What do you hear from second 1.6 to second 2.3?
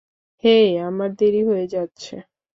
যাচ্ছে।